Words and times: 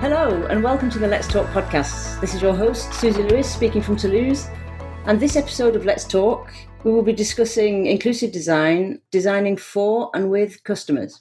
Hello, 0.00 0.46
and 0.46 0.62
welcome 0.62 0.90
to 0.90 0.98
the 0.98 1.06
Let's 1.06 1.28
Talk 1.28 1.46
podcast. 1.48 2.20
This 2.20 2.34
is 2.34 2.42
your 2.42 2.54
host, 2.54 2.92
Susie 2.94 3.22
Lewis, 3.22 3.52
speaking 3.52 3.82
from 3.82 3.96
Toulouse. 3.96 4.48
And 5.06 5.20
this 5.20 5.36
episode 5.36 5.76
of 5.76 5.84
Let's 5.84 6.04
Talk, 6.04 6.52
we 6.84 6.92
will 6.92 7.02
be 7.02 7.12
discussing 7.12 7.86
inclusive 7.86 8.32
design, 8.32 9.00
designing 9.10 9.56
for 9.56 10.10
and 10.14 10.30
with 10.30 10.64
customers. 10.64 11.20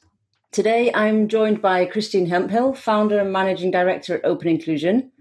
Today, 0.51 0.91
I'm 0.93 1.27
joined 1.27 1.61
by 1.61 1.85
Christine 1.85 2.27
Hemphill, 2.27 2.73
founder 2.73 3.19
and 3.19 3.31
managing 3.31 3.71
director 3.71 4.15
at 4.15 4.25
Open 4.25 4.47
Inclusion, 4.47 5.11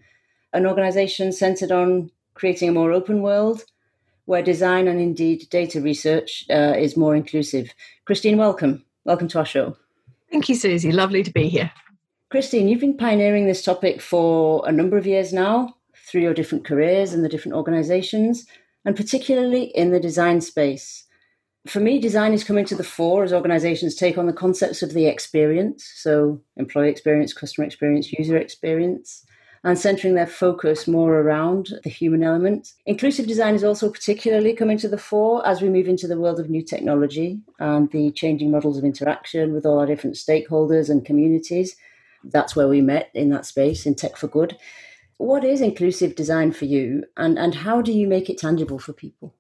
an 0.53 0.67
organization 0.67 1.33
centered 1.33 1.73
on 1.73 2.11
creating 2.35 2.69
a 2.69 2.73
more 2.73 2.93
open 2.93 3.23
world 3.23 3.65
where 4.27 4.43
design 4.43 4.87
and 4.87 5.01
indeed 5.01 5.49
data 5.51 5.81
research 5.81 6.45
uh, 6.51 6.75
is 6.77 6.97
more 6.97 7.17
inclusive. 7.17 7.73
Christine, 8.05 8.37
welcome. 8.37 8.85
Welcome 9.05 9.29
to 9.29 9.39
our 9.39 9.47
show. 9.47 9.77
Thank 10.31 10.49
you, 10.49 10.55
Susie. 10.55 10.93
Lovely 10.93 11.23
to 11.23 11.33
be 11.33 11.49
here. 11.49 11.71
Christine, 12.31 12.69
you've 12.69 12.81
been 12.81 12.97
pioneering 12.97 13.47
this 13.47 13.65
topic 13.65 14.01
for 14.01 14.69
a 14.69 14.73
number 14.73 14.99
of 14.99 15.07
years 15.07 15.33
now 15.33 15.77
through 16.07 16.23
your 16.23 16.35
different 16.35 16.65
careers 16.65 17.13
and 17.13 17.25
the 17.25 17.29
different 17.29 17.57
organizations, 17.57 18.47
and 18.85 18.97
particularly 18.97 19.65
in 19.77 19.91
the 19.91 20.01
design 20.01 20.41
space. 20.41 21.05
For 21.67 21.81
me, 21.81 22.01
design 22.01 22.33
is 22.33 22.45
coming 22.45 22.65
to 22.67 22.75
the 22.75 22.85
fore 22.85 23.25
as 23.25 23.33
organizations 23.33 23.95
take 23.95 24.19
on 24.19 24.27
the 24.27 24.33
concepts 24.33 24.83
of 24.83 24.93
the 24.93 25.07
experience, 25.07 25.91
so 25.97 26.41
employee 26.57 26.91
experience, 26.91 27.33
customer 27.33 27.65
experience, 27.65 28.13
user 28.13 28.37
experience, 28.37 29.25
and 29.67 29.79
centering 29.79 30.15
their 30.15 30.27
focus 30.27 30.89
more 30.89 31.21
around 31.21 31.79
the 31.85 31.91
human 31.91 32.23
element. 32.23 32.73
Inclusive 32.87 33.27
design 33.27 33.55
is 33.55 33.65
also 33.65 33.91
particularly 33.91 34.55
coming 34.55 34.79
to 34.79 34.89
the 34.89 34.97
fore 34.97 35.47
as 35.47 35.61
we 35.61 35.69
move 35.69 35.89
into 35.89 36.07
the 36.07 36.19
world 36.19 36.41
of 36.41 36.49
new 36.49 36.63
technology 36.63 37.41
and 37.59 37.91
the 37.91 38.11
changing 38.13 38.51
models 38.51 38.79
of 38.79 38.85
interaction 38.85 39.53
with 39.53 39.67
all 39.67 39.79
our 39.79 39.87
different 39.87 40.17
stakeholders 40.17 40.89
and 40.89 41.05
communities 41.05 41.77
that's 42.31 42.57
where 42.57 42.69
we 42.69 42.81
met 42.81 43.11
in 43.15 43.29
that 43.31 43.47
space 43.47 43.87
in 43.87 43.95
Tech 43.95 44.17
for 44.17 44.29
Good. 44.29 44.57
What 45.19 45.45
is 45.45 45.61
inclusive 45.61 46.15
design 46.15 46.53
for 46.53 46.67
you, 46.67 47.05
and, 47.17 47.39
and 47.39 47.55
how 47.55 47.81
do 47.81 47.93
you 47.93 48.07
make 48.07 48.29
it 48.29 48.39
tangible 48.39 48.79
for 48.79 48.93
people? 48.93 49.35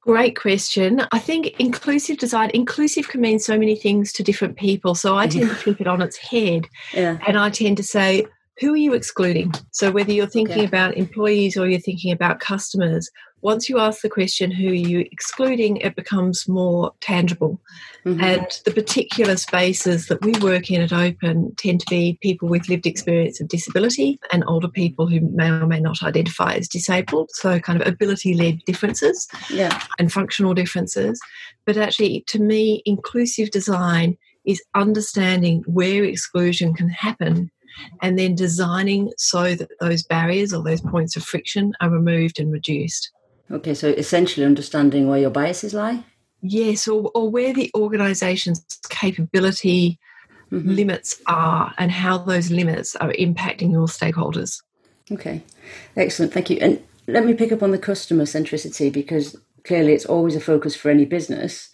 Great 0.00 0.34
question. 0.34 1.02
I 1.12 1.18
think 1.18 1.54
inclusive 1.60 2.18
design, 2.18 2.50
inclusive 2.52 3.08
can 3.08 3.20
mean 3.20 3.38
so 3.38 3.58
many 3.58 3.76
things 3.76 4.12
to 4.14 4.22
different 4.22 4.56
people. 4.56 4.94
So 4.94 5.16
I 5.16 5.26
tend 5.26 5.50
to 5.50 5.54
flip 5.54 5.80
it 5.80 5.86
on 5.86 6.02
its 6.02 6.16
head. 6.16 6.68
Yeah. 6.94 7.18
And 7.26 7.38
I 7.38 7.50
tend 7.50 7.76
to 7.76 7.82
say, 7.82 8.26
who 8.60 8.74
are 8.74 8.76
you 8.76 8.92
excluding? 8.92 9.52
So 9.70 9.90
whether 9.90 10.12
you're 10.12 10.26
thinking 10.26 10.58
okay. 10.58 10.66
about 10.66 10.96
employees 10.96 11.56
or 11.56 11.66
you're 11.66 11.80
thinking 11.80 12.12
about 12.12 12.40
customers, 12.40 13.10
once 13.42 13.70
you 13.70 13.78
ask 13.78 14.02
the 14.02 14.10
question, 14.10 14.50
who 14.50 14.68
are 14.68 14.74
you 14.74 15.00
excluding, 15.10 15.78
it 15.78 15.96
becomes 15.96 16.46
more 16.46 16.92
tangible. 17.00 17.58
Mm-hmm. 18.04 18.22
And 18.22 18.46
the 18.66 18.70
particular 18.70 19.36
spaces 19.36 20.08
that 20.08 20.22
we 20.22 20.32
work 20.40 20.70
in 20.70 20.82
at 20.82 20.92
Open 20.92 21.54
tend 21.56 21.80
to 21.80 21.86
be 21.88 22.18
people 22.20 22.48
with 22.48 22.68
lived 22.68 22.86
experience 22.86 23.40
of 23.40 23.48
disability 23.48 24.20
and 24.30 24.44
older 24.46 24.68
people 24.68 25.06
who 25.06 25.20
may 25.20 25.48
or 25.48 25.66
may 25.66 25.80
not 25.80 26.02
identify 26.02 26.54
as 26.54 26.68
disabled. 26.68 27.30
So, 27.32 27.58
kind 27.60 27.80
of 27.80 27.88
ability 27.88 28.34
led 28.34 28.62
differences 28.66 29.26
yeah. 29.48 29.82
and 29.98 30.12
functional 30.12 30.52
differences. 30.52 31.18
But 31.64 31.78
actually, 31.78 32.24
to 32.28 32.38
me, 32.38 32.82
inclusive 32.84 33.50
design 33.50 34.18
is 34.44 34.62
understanding 34.74 35.62
where 35.66 36.04
exclusion 36.04 36.74
can 36.74 36.88
happen 36.88 37.50
and 38.02 38.18
then 38.18 38.34
designing 38.34 39.12
so 39.16 39.54
that 39.54 39.70
those 39.80 40.02
barriers 40.02 40.52
or 40.52 40.62
those 40.62 40.80
points 40.80 41.16
of 41.16 41.22
friction 41.22 41.72
are 41.80 41.90
removed 41.90 42.38
and 42.38 42.52
reduced. 42.52 43.10
Okay, 43.50 43.74
so 43.74 43.88
essentially 43.88 44.46
understanding 44.46 45.08
where 45.08 45.18
your 45.18 45.30
biases 45.30 45.74
lie? 45.74 46.04
Yes, 46.42 46.88
or, 46.88 47.10
or 47.14 47.30
where 47.30 47.52
the 47.52 47.70
organisation's 47.74 48.64
capability 48.88 49.98
mm-hmm. 50.50 50.70
limits 50.70 51.20
are 51.26 51.74
and 51.78 51.90
how 51.90 52.18
those 52.18 52.50
limits 52.50 52.96
are 52.96 53.12
impacting 53.12 53.72
your 53.72 53.86
stakeholders. 53.86 54.62
Okay, 55.10 55.42
excellent, 55.96 56.32
thank 56.32 56.50
you. 56.50 56.58
And 56.60 56.82
let 57.08 57.26
me 57.26 57.34
pick 57.34 57.52
up 57.52 57.62
on 57.62 57.72
the 57.72 57.78
customer 57.78 58.24
centricity 58.24 58.92
because 58.92 59.36
clearly 59.64 59.92
it's 59.92 60.06
always 60.06 60.36
a 60.36 60.40
focus 60.40 60.76
for 60.76 60.90
any 60.90 61.04
business. 61.04 61.70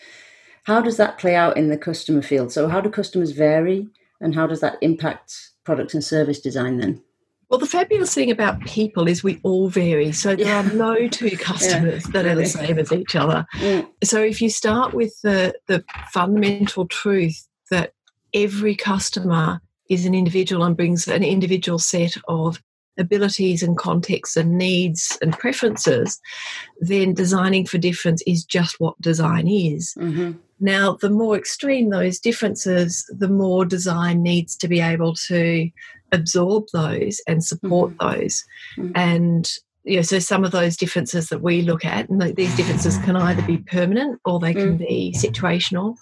How 0.65 0.81
does 0.81 0.97
that 0.97 1.19
play 1.19 1.37
out 1.37 1.57
in 1.57 1.69
the 1.69 1.79
customer 1.79 2.23
field? 2.23 2.51
So, 2.51 2.69
how 2.69 2.81
do 2.81 2.91
customers 2.91 3.33
vary 3.33 3.89
and 4.21 4.35
how 4.35 4.47
does 4.47 4.61
that 4.61 4.79
impact 4.81 5.51
product 5.65 5.95
and 5.95 6.03
service 6.03 6.41
design 6.41 6.79
then? 6.79 7.03
Well, 7.49 7.61
the 7.61 7.67
fabulous 7.67 8.13
thing 8.13 8.31
about 8.31 8.61
people 8.63 9.07
is 9.07 9.23
we 9.23 9.39
all 9.45 9.69
vary. 9.69 10.11
So 10.11 10.35
there 10.35 10.47
yeah. 10.47 10.69
are 10.69 10.75
no 10.75 11.07
two 11.09 11.31
customers 11.37 12.05
yeah, 12.07 12.13
that 12.13 12.27
are 12.27 12.35
the 12.35 12.47
same 12.47 12.79
as 12.79 12.93
each 12.93 13.15
other. 13.15 13.47
Mm. 13.59 13.89
So 14.03 14.21
if 14.21 14.43
you 14.43 14.51
start 14.51 14.95
with 14.95 15.21
the, 15.23 15.55
the 15.69 15.85
fundamental 16.11 16.89
truth 16.89 17.47
that 17.71 17.93
every 18.35 18.75
customer 18.75 19.61
is 19.89 20.07
an 20.07 20.15
individual 20.15 20.65
and 20.65 20.77
brings 20.77 21.07
an 21.07 21.23
individual 21.23 21.79
set 21.79 22.17
of 22.27 22.61
abilities 22.99 23.63
and 23.63 23.77
contexts 23.77 24.37
and 24.37 24.59
needs 24.59 25.17
and 25.23 25.39
preferences, 25.39 26.19
then 26.81 27.15
designing 27.15 27.67
for 27.67 27.79
difference 27.79 28.23
is 28.27 28.45
just 28.45 28.81
what 28.81 29.01
design 29.01 29.47
is. 29.47 29.95
Mm-hmm. 29.99 30.33
Now, 30.59 30.97
the 31.01 31.11
more 31.11 31.37
extreme 31.37 31.91
those 31.91 32.19
differences, 32.19 33.05
the 33.19 33.29
more 33.29 33.65
design 33.65 34.23
needs 34.23 34.57
to 34.57 34.69
be 34.69 34.81
able 34.81 35.15
to 35.29 35.71
absorb 36.13 36.65
those 36.73 37.21
and 37.27 37.45
support 37.45 37.91
mm-hmm. 37.97 38.21
those. 38.21 38.45
Mm-hmm. 38.79 38.93
And 38.95 39.51
you 39.85 39.97
know, 39.97 40.03
so 40.03 40.19
some 40.19 40.45
of 40.45 40.51
those 40.51 40.77
differences 40.77 41.29
that 41.29 41.43
we 41.43 41.63
look 41.63 41.85
at, 41.85 42.09
and 42.09 42.21
these 42.35 42.55
differences 42.57 42.99
can 42.99 43.15
either 43.17 43.43
be 43.43 43.59
permanent 43.59 44.21
or 44.25 44.41
they 44.41 44.53
can 44.53 44.79
mm. 44.79 44.79
be 44.79 45.15
situational. 45.17 45.97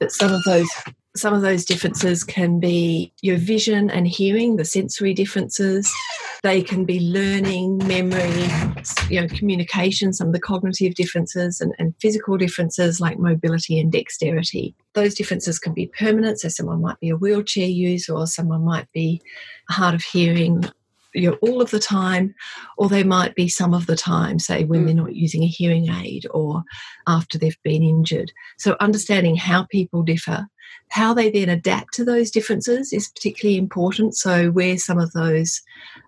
But 0.00 0.10
some 0.10 0.32
of 0.32 0.42
those 0.42 0.68
some 1.18 1.34
of 1.34 1.42
those 1.42 1.64
differences 1.64 2.24
can 2.24 2.60
be 2.60 3.12
your 3.22 3.36
vision 3.36 3.90
and 3.90 4.06
hearing, 4.06 4.56
the 4.56 4.64
sensory 4.64 5.12
differences. 5.12 5.92
They 6.42 6.62
can 6.62 6.84
be 6.84 7.00
learning, 7.00 7.78
memory, 7.78 8.48
you 9.10 9.20
know, 9.20 9.26
communication, 9.28 10.12
some 10.12 10.28
of 10.28 10.32
the 10.32 10.40
cognitive 10.40 10.94
differences 10.94 11.60
and, 11.60 11.74
and 11.78 11.94
physical 12.00 12.36
differences 12.36 13.00
like 13.00 13.18
mobility 13.18 13.80
and 13.80 13.90
dexterity. 13.90 14.74
Those 14.94 15.14
differences 15.14 15.58
can 15.58 15.74
be 15.74 15.86
permanent. 15.98 16.40
So 16.40 16.48
someone 16.48 16.80
might 16.80 17.00
be 17.00 17.08
a 17.08 17.16
wheelchair 17.16 17.66
user 17.66 18.14
or 18.14 18.26
someone 18.26 18.64
might 18.64 18.90
be 18.92 19.20
hard 19.68 19.94
of 19.94 20.02
hearing 20.02 20.64
you 21.14 21.30
know, 21.30 21.38
all 21.40 21.60
of 21.60 21.70
the 21.70 21.80
time, 21.80 22.34
or 22.76 22.88
they 22.88 23.02
might 23.02 23.34
be 23.34 23.48
some 23.48 23.74
of 23.74 23.86
the 23.86 23.96
time, 23.96 24.38
say 24.38 24.64
when 24.64 24.82
mm. 24.82 24.86
they're 24.86 24.94
not 24.94 25.14
using 25.14 25.42
a 25.42 25.46
hearing 25.46 25.90
aid 25.90 26.26
or 26.30 26.62
after 27.06 27.38
they've 27.38 27.60
been 27.64 27.82
injured. 27.82 28.30
So, 28.58 28.76
understanding 28.78 29.34
how 29.34 29.64
people 29.64 30.02
differ 30.02 30.46
how 30.90 31.12
they 31.12 31.30
then 31.30 31.48
adapt 31.48 31.94
to 31.94 32.04
those 32.04 32.30
differences 32.30 32.92
is 32.92 33.08
particularly 33.08 33.58
important. 33.58 34.16
So, 34.16 34.50
where 34.50 34.78
some 34.78 34.98
of 34.98 35.12
those 35.12 35.60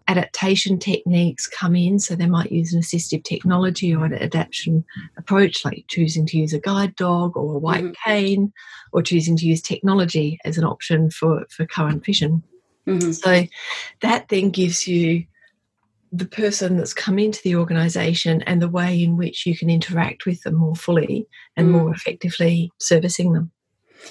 adaptation 0.09 0.79
techniques 0.79 1.47
come 1.47 1.77
in, 1.77 1.99
so 1.99 2.15
they 2.15 2.27
might 2.27 2.53
use 2.53 2.73
an 2.73 2.81
assistive 2.81 3.25
technology 3.25 3.95
or 3.95 4.05
an 4.05 4.15
adaptation 4.15 4.85
approach, 5.17 5.65
like 5.65 5.85
choosing 5.89 6.27
to 6.27 6.39
use 6.39 6.53
a 6.53 6.61
guide 6.61 6.97
dog 6.97 7.37
or 7.37 7.55
a 7.55 7.59
white 7.59 7.85
mm-hmm. 7.85 8.11
cane, 8.11 8.53
or 8.93 9.03
choosing 9.03 9.37
to 9.37 9.47
use 9.47 9.61
technology 9.61 10.39
as 10.45 10.57
an 10.57 10.65
option 10.65 11.11
for, 11.11 11.45
for 11.51 11.67
current 11.67 12.05
vision. 12.05 12.43
Mm-hmm. 12.87 13.13
So, 13.13 13.45
that 14.01 14.29
then 14.29 14.51
gives 14.51 14.89
you 14.89 15.25
the 16.13 16.27
person 16.27 16.77
that's 16.77 16.95
come 16.95 17.19
into 17.19 17.41
the 17.45 17.55
organisation 17.55 18.43
and 18.43 18.61
the 18.61 18.69
way 18.69 19.01
in 19.01 19.17
which 19.17 19.47
you 19.47 19.57
can 19.57 19.71
interact 19.71 20.27
with 20.27 20.43
them 20.43 20.57
more 20.57 20.75
fully 20.75 21.27
and 21.57 21.69
mm. 21.69 21.73
more 21.73 21.95
effectively 21.95 22.73
servicing 22.79 23.33
them. 23.33 23.53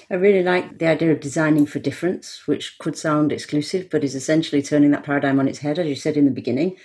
I 0.09 0.15
really 0.15 0.43
like 0.43 0.79
the 0.79 0.87
idea 0.87 1.11
of 1.11 1.19
designing 1.19 1.65
for 1.65 1.79
difference, 1.79 2.47
which 2.47 2.77
could 2.79 2.97
sound 2.97 3.31
exclusive, 3.31 3.89
but 3.89 4.03
is 4.03 4.15
essentially 4.15 4.61
turning 4.61 4.91
that 4.91 5.03
paradigm 5.03 5.39
on 5.39 5.47
its 5.47 5.59
head, 5.59 5.79
as 5.79 5.87
you 5.87 5.95
said 5.95 6.17
in 6.17 6.25
the 6.25 6.31
beginning, 6.31 6.77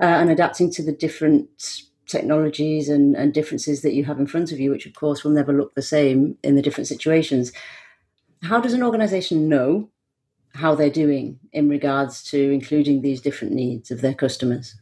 uh, 0.00 0.04
and 0.04 0.30
adapting 0.30 0.70
to 0.72 0.82
the 0.82 0.92
different 0.92 1.48
technologies 2.06 2.88
and, 2.88 3.16
and 3.16 3.32
differences 3.32 3.82
that 3.82 3.94
you 3.94 4.04
have 4.04 4.18
in 4.18 4.26
front 4.26 4.52
of 4.52 4.60
you, 4.60 4.70
which 4.70 4.86
of 4.86 4.94
course 4.94 5.24
will 5.24 5.30
never 5.30 5.52
look 5.52 5.74
the 5.74 5.82
same 5.82 6.36
in 6.42 6.56
the 6.56 6.62
different 6.62 6.88
situations. 6.88 7.52
How 8.42 8.60
does 8.60 8.72
an 8.72 8.82
organization 8.82 9.48
know 9.48 9.88
how 10.54 10.74
they're 10.74 10.90
doing 10.90 11.38
in 11.52 11.68
regards 11.68 12.22
to 12.24 12.50
including 12.50 13.00
these 13.00 13.20
different 13.20 13.54
needs 13.54 13.90
of 13.90 14.00
their 14.00 14.14
customers? 14.14 14.74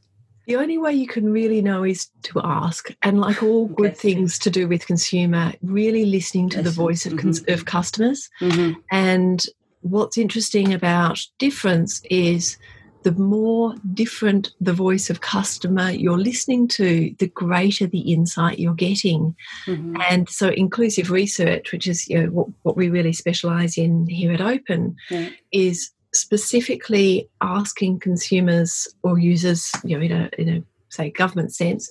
The 0.47 0.57
only 0.57 0.79
way 0.79 0.93
you 0.93 1.07
can 1.07 1.33
really 1.33 1.63
know 1.63 1.85
is 1.85 2.09
to 2.25 2.41
ask. 2.43 2.91
And 3.03 3.21
like 3.21 3.43
all 3.43 3.67
good 3.67 3.93
okay. 3.93 4.15
things 4.15 4.39
to 4.41 4.51
do 4.51 4.67
with 4.67 4.87
consumer, 4.87 5.53
really 5.63 6.05
listening 6.05 6.49
to 6.51 6.63
the 6.63 6.71
voice 6.71 7.07
of, 7.07 7.13
mm-hmm. 7.13 7.53
of 7.53 7.65
customers. 7.67 8.29
Mm-hmm. 8.41 8.81
And 8.91 9.47
what's 9.83 10.19
interesting 10.19 10.73
about 10.73 11.21
difference 11.39 12.03
is 12.11 12.57
the 13.03 13.13
more 13.13 13.75
different 13.95 14.51
the 14.61 14.73
voice 14.73 15.09
of 15.09 15.21
customer 15.21 15.91
you're 15.91 16.19
listening 16.19 16.69
to, 16.69 17.15
the 17.19 17.29
greater 17.29 17.87
the 17.87 18.13
insight 18.13 18.59
you're 18.59 18.75
getting. 18.75 19.35
Mm-hmm. 19.67 19.97
And 20.09 20.29
so, 20.29 20.49
inclusive 20.49 21.11
research, 21.11 21.73
which 21.73 21.87
is 21.87 22.09
you 22.09 22.23
know, 22.23 22.29
what, 22.29 22.49
what 22.63 22.77
we 22.77 22.91
really 22.91 23.13
specialize 23.13 23.79
in 23.79 24.07
here 24.07 24.33
at 24.33 24.41
Open, 24.41 24.97
yeah. 25.09 25.31
is 25.51 25.91
specifically 26.13 27.29
asking 27.41 28.01
consumers 28.01 28.89
or 29.03 29.19
users, 29.19 29.71
you 29.85 29.97
know, 29.97 30.05
in 30.05 30.13
a, 30.13 30.31
in 30.39 30.49
a 30.49 30.63
say 30.89 31.11
government 31.11 31.55
sense, 31.55 31.91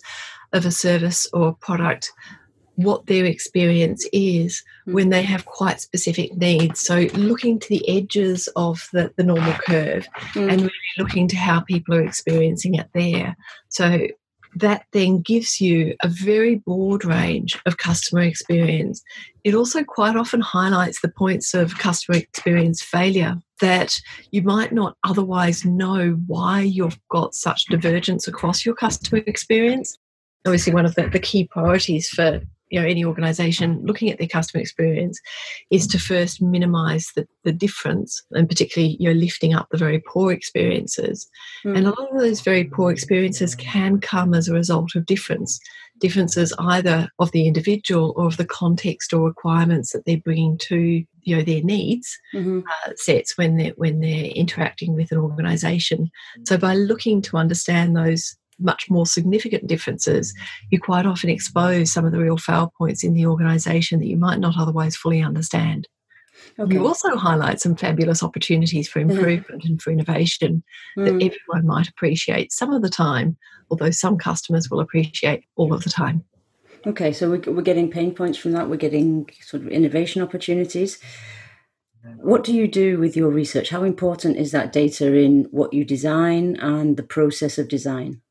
of 0.53 0.65
a 0.65 0.71
service 0.71 1.27
or 1.33 1.53
product, 1.55 2.11
what 2.75 3.07
their 3.07 3.25
experience 3.25 4.07
is 4.13 4.63
mm. 4.87 4.93
when 4.93 5.09
they 5.09 5.21
have 5.21 5.45
quite 5.45 5.81
specific 5.81 6.35
needs. 6.37 6.79
So, 6.79 7.07
looking 7.13 7.59
to 7.59 7.69
the 7.69 7.87
edges 7.89 8.47
of 8.55 8.87
the, 8.93 9.11
the 9.17 9.23
normal 9.23 9.53
curve 9.53 10.07
mm. 10.33 10.51
and 10.51 10.61
really 10.61 10.71
looking 10.97 11.27
to 11.29 11.35
how 11.35 11.59
people 11.61 11.95
are 11.95 12.03
experiencing 12.03 12.75
it 12.75 12.89
there. 12.93 13.35
So, 13.67 14.07
that 14.55 14.85
then 14.91 15.21
gives 15.21 15.61
you 15.61 15.95
a 16.03 16.07
very 16.07 16.55
broad 16.55 17.05
range 17.05 17.59
of 17.65 17.77
customer 17.77 18.21
experience. 18.21 19.01
It 19.43 19.53
also 19.53 19.83
quite 19.83 20.15
often 20.15 20.41
highlights 20.41 21.01
the 21.01 21.09
points 21.09 21.53
of 21.53 21.77
customer 21.77 22.17
experience 22.17 22.81
failure 22.81 23.37
that 23.61 23.99
you 24.31 24.41
might 24.41 24.71
not 24.71 24.97
otherwise 25.03 25.65
know 25.65 26.11
why 26.27 26.61
you've 26.61 26.99
got 27.09 27.35
such 27.35 27.65
divergence 27.65 28.27
across 28.27 28.65
your 28.65 28.75
customer 28.75 29.21
experience. 29.27 29.97
Obviously, 30.45 30.73
one 30.73 30.85
of 30.85 30.95
the, 30.95 31.07
the 31.07 31.19
key 31.19 31.47
priorities 31.47 32.09
for 32.09 32.41
you 32.69 32.79
know 32.79 32.85
any 32.85 33.03
organization 33.03 33.79
looking 33.83 34.09
at 34.09 34.17
their 34.17 34.27
customer 34.27 34.61
experience 34.61 35.19
is 35.69 35.87
to 35.87 35.99
first 35.99 36.41
minimize 36.41 37.11
the, 37.15 37.27
the 37.43 37.51
difference 37.51 38.23
and 38.31 38.47
particularly 38.47 38.95
you 38.99 39.09
know 39.09 39.19
lifting 39.19 39.53
up 39.53 39.67
the 39.71 39.77
very 39.77 39.99
poor 39.99 40.31
experiences 40.31 41.29
mm. 41.65 41.75
and 41.75 41.87
a 41.87 41.89
lot 41.89 42.11
of 42.11 42.19
those 42.19 42.41
very 42.41 42.63
poor 42.63 42.91
experiences 42.91 43.55
can 43.55 43.99
come 43.99 44.33
as 44.33 44.47
a 44.47 44.53
result 44.53 44.95
of 44.95 45.05
difference 45.05 45.59
differences 45.99 46.53
either 46.59 47.09
of 47.19 47.31
the 47.31 47.45
individual 47.45 48.13
or 48.15 48.27
of 48.27 48.37
the 48.37 48.45
context 48.45 49.13
or 49.13 49.27
requirements 49.27 49.91
that 49.91 50.05
they're 50.05 50.17
bringing 50.17 50.57
to 50.57 51.03
you 51.23 51.35
know 51.35 51.43
their 51.43 51.61
needs 51.61 52.17
mm-hmm. 52.33 52.59
uh, 52.59 52.91
sets 52.95 53.37
when 53.37 53.57
they're 53.57 53.73
when 53.75 53.99
they're 53.99 54.25
interacting 54.25 54.95
with 54.95 55.11
an 55.11 55.17
organization 55.17 56.09
so 56.45 56.57
by 56.57 56.73
looking 56.73 57.21
to 57.21 57.37
understand 57.37 57.95
those 57.95 58.35
much 58.59 58.89
more 58.89 59.05
significant 59.05 59.67
differences, 59.67 60.33
you 60.69 60.79
quite 60.79 61.05
often 61.05 61.29
expose 61.29 61.91
some 61.91 62.05
of 62.05 62.11
the 62.11 62.19
real 62.19 62.37
fail 62.37 62.73
points 62.77 63.03
in 63.03 63.13
the 63.13 63.25
organisation 63.25 63.99
that 63.99 64.07
you 64.07 64.17
might 64.17 64.39
not 64.39 64.55
otherwise 64.57 64.95
fully 64.95 65.21
understand. 65.21 65.87
Okay. 66.57 66.73
You 66.73 66.85
also 66.85 67.15
highlight 67.15 67.61
some 67.61 67.75
fabulous 67.75 68.23
opportunities 68.23 68.87
for 68.87 68.99
mm-hmm. 68.99 69.11
improvement 69.11 69.63
mm. 69.63 69.69
and 69.69 69.81
for 69.81 69.91
innovation 69.91 70.63
mm. 70.97 71.05
that 71.05 71.13
everyone 71.13 71.65
might 71.65 71.87
appreciate 71.87 72.51
some 72.51 72.73
of 72.73 72.81
the 72.81 72.89
time, 72.89 73.37
although 73.69 73.91
some 73.91 74.17
customers 74.17 74.69
will 74.69 74.79
appreciate 74.79 75.43
all 75.55 75.73
of 75.73 75.83
the 75.83 75.89
time. 75.89 76.23
Okay, 76.87 77.11
so 77.11 77.29
we're 77.29 77.61
getting 77.61 77.91
pain 77.91 78.13
points 78.13 78.37
from 78.37 78.53
that, 78.53 78.69
we're 78.69 78.77
getting 78.77 79.29
sort 79.41 79.63
of 79.63 79.69
innovation 79.69 80.21
opportunities. 80.21 80.97
What 82.15 82.45
do 82.45 82.53
you 82.53 82.67
do 82.67 82.97
with 82.97 83.17
your 83.17 83.29
research? 83.29 83.69
How 83.69 83.83
important 83.83 84.37
is 84.37 84.51
that 84.51 84.71
data 84.71 85.13
in 85.13 85.47
what 85.51 85.73
you 85.73 85.83
design 85.83 86.55
and 86.55 86.95
the 86.95 87.03
process 87.03 87.57
of 87.57 87.67
design? 87.67 88.21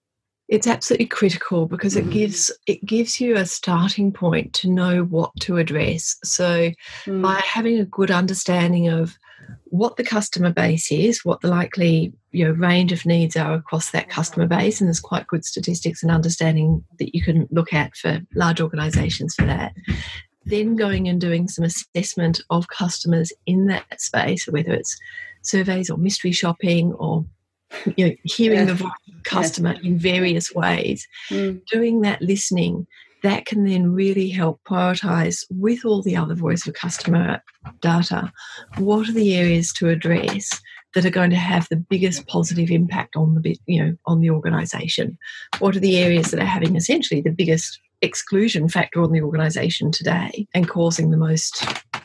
It's 0.48 0.66
absolutely 0.66 1.06
critical 1.06 1.66
because 1.66 1.94
it 1.94 2.06
mm. 2.06 2.12
gives 2.12 2.50
it 2.66 2.84
gives 2.84 3.20
you 3.20 3.36
a 3.36 3.44
starting 3.44 4.12
point 4.12 4.52
to 4.54 4.68
know 4.68 5.04
what 5.04 5.30
to 5.40 5.58
address 5.58 6.16
so 6.24 6.70
mm. 7.04 7.22
by 7.22 7.34
having 7.44 7.78
a 7.78 7.84
good 7.84 8.10
understanding 8.10 8.88
of 8.88 9.16
what 9.64 9.96
the 9.96 10.04
customer 10.04 10.52
base 10.52 10.90
is 10.90 11.24
what 11.24 11.40
the 11.40 11.48
likely 11.48 12.12
you 12.32 12.44
know 12.44 12.52
range 12.52 12.92
of 12.92 13.04
needs 13.06 13.36
are 13.36 13.54
across 13.54 13.90
that 13.90 14.08
customer 14.08 14.46
base 14.46 14.80
and 14.80 14.88
there's 14.88 15.00
quite 15.00 15.26
good 15.26 15.44
statistics 15.44 16.02
and 16.02 16.10
understanding 16.10 16.82
that 16.98 17.14
you 17.14 17.22
can 17.22 17.46
look 17.50 17.72
at 17.72 17.94
for 17.96 18.20
large 18.34 18.60
organizations 18.60 19.34
for 19.34 19.44
that 19.44 19.74
then 20.44 20.76
going 20.76 21.08
and 21.08 21.20
doing 21.20 21.46
some 21.46 21.64
assessment 21.64 22.40
of 22.48 22.68
customers 22.68 23.32
in 23.46 23.66
that 23.66 24.00
space 24.00 24.46
whether 24.48 24.72
it's 24.72 24.98
surveys 25.42 25.90
or 25.90 25.98
mystery 25.98 26.32
shopping 26.32 26.92
or 26.94 27.24
you 27.96 28.08
know, 28.08 28.14
hearing 28.24 28.66
the 28.66 28.74
voice 28.74 28.92
of 29.08 29.14
the 29.14 29.22
customer 29.22 29.74
in 29.82 29.98
various 29.98 30.54
ways, 30.54 31.06
mm. 31.30 31.60
doing 31.66 32.00
that 32.02 32.22
listening, 32.22 32.86
that 33.22 33.46
can 33.46 33.64
then 33.64 33.92
really 33.92 34.28
help 34.28 34.60
prioritize 34.64 35.44
with 35.50 35.84
all 35.84 36.02
the 36.02 36.16
other 36.16 36.34
voice 36.34 36.66
of 36.66 36.74
customer 36.74 37.42
data 37.80 38.32
what 38.76 39.08
are 39.08 39.12
the 39.12 39.34
areas 39.36 39.72
to 39.72 39.88
address 39.88 40.60
that 40.94 41.04
are 41.04 41.10
going 41.10 41.30
to 41.30 41.36
have 41.36 41.66
the 41.68 41.76
biggest 41.76 42.26
positive 42.28 42.70
impact 42.70 43.14
on 43.16 43.34
the 43.34 43.56
you 43.66 43.84
know 43.84 43.94
on 44.06 44.20
the 44.20 44.30
organization? 44.30 45.18
What 45.58 45.76
are 45.76 45.80
the 45.80 45.98
areas 45.98 46.30
that 46.30 46.40
are 46.40 46.46
having 46.46 46.76
essentially 46.76 47.20
the 47.20 47.30
biggest 47.30 47.80
exclusion 48.00 48.68
factor 48.68 49.02
on 49.02 49.12
the 49.12 49.22
organization 49.22 49.90
today 49.90 50.46
and 50.54 50.68
causing 50.68 51.10
the 51.10 51.16
most 51.16 51.64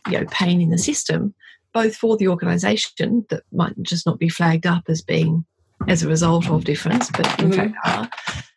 you 0.10 0.20
know 0.20 0.26
pain 0.32 0.60
in 0.60 0.70
the 0.70 0.78
system 0.78 1.34
both 1.74 1.96
for 1.96 2.18
the 2.18 2.28
organization 2.28 3.26
that 3.30 3.44
might 3.52 3.74
just 3.82 4.06
not 4.06 4.20
be 4.20 4.30
flagged 4.30 4.66
up 4.66 4.84
as 4.88 5.02
being 5.02 5.46
as 5.88 6.04
a 6.04 6.08
result 6.08 6.50
of 6.50 6.64
difference, 6.64 7.10
but 7.12 7.28
in 7.40 7.50
mm-hmm. 7.50 7.72
fact 7.72 7.76
are, 7.86 8.10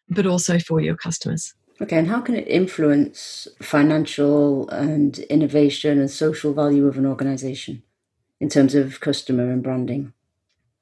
but 0.09 0.27
also 0.27 0.59
for 0.59 0.81
your 0.81 0.97
customers. 0.97 1.55
Okay, 1.81 1.99
and 1.99 2.09
how 2.09 2.21
can 2.21 2.35
it 2.35 2.49
influence 2.49 3.47
financial 3.61 4.69
and 4.71 5.19
innovation 5.19 5.99
and 5.99 6.11
social 6.11 6.55
value 6.55 6.87
of 6.87 6.97
an 6.97 7.05
organization 7.05 7.83
in 8.41 8.49
terms 8.49 8.75
of 8.75 9.01
customer 9.01 9.51
and 9.51 9.63
branding? 9.63 10.13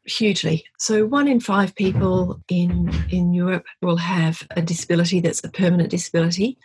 Hugely. 0.06 0.64
So 0.78 1.06
one 1.06 1.26
in 1.26 1.40
five 1.40 1.74
people 1.74 2.38
in 2.48 2.92
in 3.10 3.32
Europe 3.32 3.64
will 3.80 3.96
have 3.96 4.46
a 4.50 4.60
disability 4.60 5.20
that's 5.20 5.42
a 5.42 5.50
permanent 5.50 5.90
disability. 5.90 6.58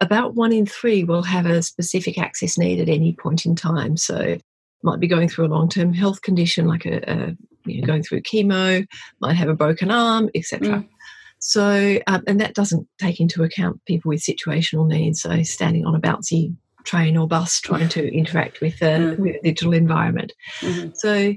About 0.00 0.34
one 0.34 0.52
in 0.52 0.64
three 0.64 1.04
will 1.04 1.22
have 1.22 1.44
a 1.44 1.62
specific 1.62 2.18
access 2.18 2.56
need 2.56 2.80
at 2.80 2.88
any 2.88 3.12
point 3.12 3.44
in 3.44 3.54
time. 3.54 3.98
So 3.98 4.38
might 4.82 5.00
be 5.00 5.06
going 5.06 5.28
through 5.28 5.46
a 5.46 5.54
long 5.54 5.68
term 5.68 5.92
health 5.92 6.22
condition 6.22 6.66
like 6.66 6.86
a, 6.86 6.98
a 7.10 7.36
you 7.68 7.80
know, 7.80 7.86
going 7.86 8.02
through 8.02 8.22
chemo, 8.22 8.86
might 9.20 9.34
have 9.34 9.48
a 9.48 9.54
broken 9.54 9.90
arm, 9.90 10.30
etc. 10.34 10.68
Mm. 10.68 10.88
So, 11.40 11.98
um, 12.06 12.24
and 12.26 12.40
that 12.40 12.54
doesn't 12.54 12.88
take 12.98 13.20
into 13.20 13.44
account 13.44 13.84
people 13.84 14.08
with 14.08 14.20
situational 14.20 14.88
needs, 14.88 15.22
so 15.22 15.42
standing 15.42 15.86
on 15.86 15.94
a 15.94 16.00
bouncy 16.00 16.54
train 16.84 17.16
or 17.16 17.28
bus 17.28 17.60
trying 17.60 17.88
to 17.90 18.12
interact 18.12 18.60
with, 18.60 18.82
uh, 18.82 18.98
mm. 18.98 19.18
with 19.18 19.36
a 19.36 19.40
digital 19.42 19.72
environment. 19.72 20.32
Mm-hmm. 20.60 20.90
So, 20.94 21.34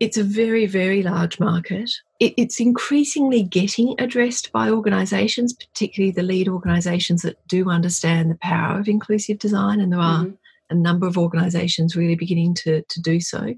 it's 0.00 0.16
a 0.16 0.24
very, 0.24 0.64
very 0.64 1.02
large 1.02 1.38
market. 1.38 1.90
It, 2.20 2.32
it's 2.38 2.58
increasingly 2.58 3.42
getting 3.42 3.94
addressed 3.98 4.50
by 4.50 4.70
organisations, 4.70 5.52
particularly 5.52 6.10
the 6.10 6.22
lead 6.22 6.48
organisations 6.48 7.20
that 7.20 7.36
do 7.46 7.68
understand 7.68 8.30
the 8.30 8.38
power 8.40 8.80
of 8.80 8.88
inclusive 8.88 9.38
design, 9.38 9.78
and 9.78 9.92
there 9.92 10.00
are 10.00 10.24
mm-hmm. 10.24 10.34
a 10.70 10.74
number 10.74 11.06
of 11.06 11.18
organisations 11.18 11.96
really 11.96 12.14
beginning 12.14 12.54
to, 12.54 12.82
to 12.88 13.00
do 13.02 13.20
so 13.20 13.54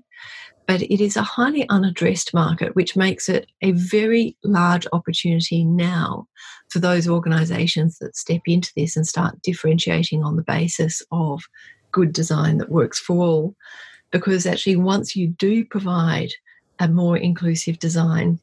but 0.67 0.83
it 0.83 1.03
is 1.03 1.17
a 1.17 1.23
highly 1.23 1.69
unaddressed 1.69 2.33
market, 2.33 2.75
which 2.77 2.97
makes 2.97 3.29
it 3.29 3.51
a 3.63 3.73
very 3.73 4.37
large 4.45 4.87
opportunity 4.93 5.65
now 5.65 6.27
for 6.69 6.79
those 6.79 7.09
organisations 7.09 7.99
that 7.99 8.17
step 8.17 8.43
into 8.47 8.73
this 8.77 8.97
and 8.97 9.07
start 9.07 9.41
differentiating 9.43 10.23
on 10.23 10.37
the 10.37 10.43
basis 10.43 11.03
of 11.11 11.43
good 11.91 12.13
design 12.13 12.59
that 12.59 12.71
works 12.71 12.99
for 12.99 13.23
all. 13.23 13.57
Because 14.11 14.47
actually, 14.47 14.77
once 14.77 15.17
you 15.17 15.29
do 15.29 15.65
provide 15.65 16.31
a 16.79 16.89
more 16.89 17.17
inclusive 17.17 17.79
design, 17.79 18.39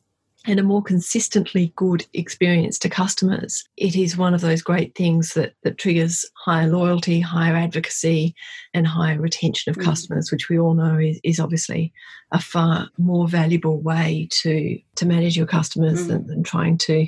and 0.45 0.59
a 0.59 0.63
more 0.63 0.81
consistently 0.81 1.73
good 1.75 2.05
experience 2.13 2.79
to 2.79 2.89
customers. 2.89 3.63
It 3.77 3.95
is 3.95 4.17
one 4.17 4.33
of 4.33 4.41
those 4.41 4.61
great 4.61 4.95
things 4.95 5.33
that, 5.33 5.53
that 5.63 5.77
triggers 5.77 6.25
higher 6.35 6.67
loyalty, 6.67 7.19
higher 7.19 7.55
advocacy, 7.55 8.35
and 8.73 8.87
higher 8.87 9.19
retention 9.19 9.69
of 9.69 9.77
mm. 9.77 9.83
customers, 9.83 10.31
which 10.31 10.49
we 10.49 10.57
all 10.57 10.75
know 10.75 10.97
is, 10.97 11.19
is 11.23 11.39
obviously 11.39 11.91
a 12.31 12.39
far 12.39 12.89
more 12.97 13.27
valuable 13.27 13.81
way 13.81 14.27
to, 14.31 14.79
to 14.95 15.05
manage 15.05 15.35
your 15.35 15.47
customers 15.47 16.05
mm. 16.05 16.07
than, 16.07 16.27
than 16.27 16.43
trying 16.43 16.77
to 16.77 17.05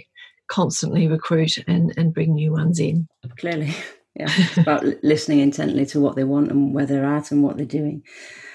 constantly 0.49 1.07
recruit 1.07 1.57
and, 1.67 1.93
and 1.95 2.13
bring 2.13 2.33
new 2.33 2.51
ones 2.51 2.79
in. 2.79 3.07
Clearly. 3.37 3.73
Yeah. 4.13 4.27
It's 4.29 4.57
about 4.57 4.83
listening 5.03 5.39
intently 5.39 5.85
to 5.85 6.01
what 6.01 6.17
they 6.17 6.25
want 6.25 6.51
and 6.51 6.73
where 6.73 6.85
they're 6.85 7.05
at 7.05 7.31
and 7.31 7.43
what 7.43 7.55
they're 7.55 7.65
doing. 7.65 8.03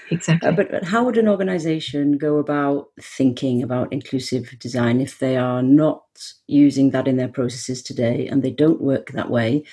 Exactly. 0.09 0.47
Uh, 0.47 0.51
but, 0.51 0.71
but 0.71 0.83
how 0.83 1.03
would 1.03 1.17
an 1.17 1.27
organization 1.27 2.17
go 2.17 2.37
about 2.37 2.87
thinking 3.01 3.61
about 3.63 3.91
inclusive 3.91 4.57
design 4.59 5.01
if 5.01 5.19
they 5.19 5.37
are 5.37 5.61
not 5.61 6.03
using 6.47 6.91
that 6.91 7.07
in 7.07 7.17
their 7.17 7.27
processes 7.27 7.81
today 7.81 8.27
and 8.27 8.43
they 8.43 8.51
don't 8.51 8.81
work 8.81 9.11
that 9.11 9.29
way? 9.29 9.63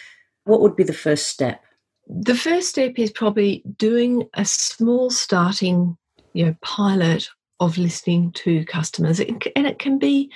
What 0.44 0.60
would 0.60 0.76
be 0.76 0.84
the 0.84 0.92
first 0.92 1.28
step? 1.28 1.62
The 2.06 2.34
first 2.34 2.68
step 2.68 2.94
is 2.96 3.10
probably 3.10 3.62
doing 3.78 4.28
a 4.34 4.44
small 4.44 5.10
starting, 5.10 5.96
you 6.32 6.46
know, 6.46 6.56
pilot 6.60 7.28
of 7.60 7.78
listening 7.78 8.32
to 8.32 8.64
customers, 8.66 9.20
and 9.20 9.66
it 9.66 9.78
can 9.78 9.98
be 9.98 10.30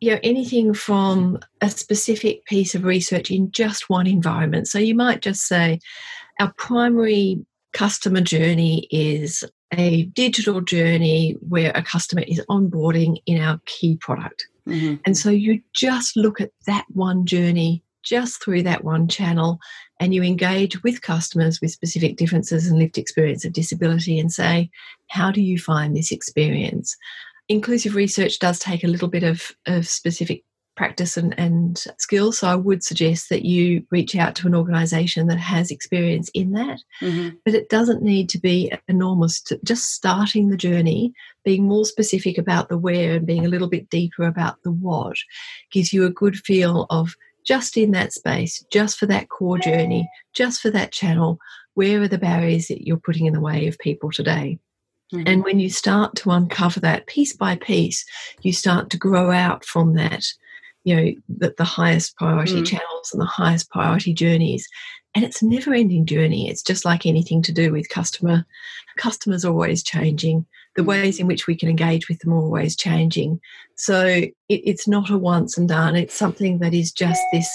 you 0.00 0.10
know 0.10 0.18
anything 0.24 0.74
from 0.74 1.38
a 1.60 1.70
specific 1.70 2.44
piece 2.46 2.74
of 2.74 2.82
research 2.82 3.30
in 3.30 3.52
just 3.52 3.88
one 3.88 4.08
environment 4.08 4.66
so 4.66 4.76
you 4.76 4.96
might 4.96 5.22
just 5.22 5.46
say 5.46 5.78
our 6.40 6.52
primary 6.54 7.38
customer 7.72 8.20
journey 8.20 8.86
is 8.90 9.44
a 9.72 10.04
digital 10.06 10.60
journey 10.60 11.36
where 11.48 11.72
a 11.74 11.82
customer 11.82 12.22
is 12.26 12.44
onboarding 12.50 13.16
in 13.26 13.40
our 13.40 13.60
key 13.66 13.96
product. 13.96 14.46
Mm-hmm. 14.68 14.96
And 15.04 15.16
so 15.16 15.30
you 15.30 15.60
just 15.72 16.16
look 16.16 16.40
at 16.40 16.50
that 16.66 16.84
one 16.90 17.26
journey 17.26 17.82
just 18.02 18.42
through 18.42 18.62
that 18.62 18.84
one 18.84 19.08
channel 19.08 19.58
and 20.00 20.14
you 20.14 20.22
engage 20.22 20.82
with 20.82 21.02
customers 21.02 21.60
with 21.60 21.70
specific 21.70 22.16
differences 22.16 22.66
and 22.66 22.78
lived 22.78 22.98
experience 22.98 23.44
of 23.44 23.52
disability 23.52 24.18
and 24.18 24.32
say, 24.32 24.70
how 25.08 25.30
do 25.30 25.40
you 25.40 25.58
find 25.58 25.96
this 25.96 26.10
experience? 26.10 26.96
Inclusive 27.48 27.94
research 27.94 28.38
does 28.38 28.58
take 28.58 28.82
a 28.82 28.88
little 28.88 29.08
bit 29.08 29.22
of, 29.22 29.52
of 29.66 29.86
specific 29.86 30.44
practice 30.76 31.16
and, 31.16 31.38
and 31.38 31.84
skills. 31.98 32.38
So 32.38 32.48
I 32.48 32.54
would 32.54 32.82
suggest 32.82 33.28
that 33.28 33.44
you 33.44 33.84
reach 33.90 34.16
out 34.16 34.34
to 34.36 34.46
an 34.46 34.54
organisation 34.54 35.26
that 35.26 35.38
has 35.38 35.70
experience 35.70 36.30
in 36.34 36.52
that. 36.52 36.80
Mm-hmm. 37.00 37.36
But 37.44 37.54
it 37.54 37.68
doesn't 37.68 38.02
need 38.02 38.28
to 38.30 38.38
be 38.38 38.72
enormous. 38.88 39.42
Just 39.64 39.92
starting 39.92 40.48
the 40.48 40.56
journey, 40.56 41.12
being 41.44 41.64
more 41.64 41.84
specific 41.84 42.38
about 42.38 42.68
the 42.68 42.78
where 42.78 43.14
and 43.14 43.26
being 43.26 43.44
a 43.44 43.48
little 43.48 43.68
bit 43.68 43.90
deeper 43.90 44.24
about 44.24 44.62
the 44.62 44.72
what 44.72 45.16
gives 45.70 45.92
you 45.92 46.04
a 46.04 46.10
good 46.10 46.36
feel 46.36 46.86
of 46.90 47.14
just 47.44 47.76
in 47.76 47.90
that 47.90 48.12
space, 48.12 48.64
just 48.70 48.98
for 48.98 49.06
that 49.06 49.28
core 49.28 49.58
journey, 49.58 50.08
just 50.32 50.60
for 50.60 50.70
that 50.70 50.92
channel, 50.92 51.38
where 51.74 52.02
are 52.02 52.08
the 52.08 52.18
barriers 52.18 52.68
that 52.68 52.86
you're 52.86 52.96
putting 52.96 53.26
in 53.26 53.32
the 53.32 53.40
way 53.40 53.66
of 53.66 53.78
people 53.78 54.10
today? 54.10 54.58
Mm-hmm. 55.12 55.26
And 55.26 55.44
when 55.44 55.60
you 55.60 55.68
start 55.68 56.14
to 56.16 56.30
uncover 56.30 56.80
that 56.80 57.06
piece 57.06 57.36
by 57.36 57.56
piece, 57.56 58.04
you 58.42 58.52
start 58.52 58.90
to 58.90 58.96
grow 58.96 59.30
out 59.30 59.64
from 59.64 59.94
that, 59.94 60.24
you 60.84 60.96
know, 60.96 61.12
the, 61.28 61.54
the 61.56 61.64
highest 61.64 62.16
priority 62.16 62.54
mm-hmm. 62.54 62.64
channels 62.64 63.10
and 63.12 63.20
the 63.20 63.26
highest 63.26 63.70
priority 63.70 64.12
journeys. 64.12 64.68
And 65.14 65.24
it's 65.24 65.42
a 65.42 65.46
never 65.46 65.74
ending 65.74 66.06
journey. 66.06 66.48
It's 66.48 66.62
just 66.62 66.84
like 66.84 67.04
anything 67.04 67.42
to 67.42 67.52
do 67.52 67.70
with 67.72 67.88
customer. 67.88 68.46
Customers 68.96 69.44
are 69.44 69.52
always 69.52 69.82
changing. 69.82 70.46
The 70.74 70.82
mm-hmm. 70.82 70.88
ways 70.88 71.20
in 71.20 71.26
which 71.26 71.46
we 71.46 71.54
can 71.54 71.68
engage 71.68 72.08
with 72.08 72.18
them 72.20 72.32
are 72.32 72.40
always 72.40 72.74
changing. 72.74 73.40
So 73.76 74.04
it, 74.06 74.32
it's 74.48 74.88
not 74.88 75.10
a 75.10 75.18
once 75.18 75.58
and 75.58 75.68
done. 75.68 75.96
It's 75.96 76.14
something 76.14 76.58
that 76.58 76.72
is 76.72 76.92
just 76.92 77.20
this 77.32 77.48